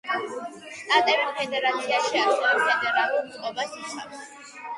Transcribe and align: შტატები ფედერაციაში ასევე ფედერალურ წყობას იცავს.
შტატები 0.77 1.27
ფედერაციაში 1.39 2.23
ასევე 2.23 2.57
ფედერალურ 2.71 3.29
წყობას 3.37 3.79
იცავს. 3.85 4.27